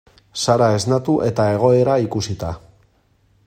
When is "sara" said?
0.43-0.69